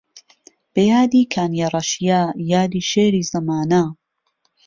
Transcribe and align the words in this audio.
بە 0.73 0.81
یادی 0.91 1.23
کانیەڕەشیە 1.33 2.21
یادی 2.51 2.83
شێری 2.91 3.27
زەمانە 3.31 3.83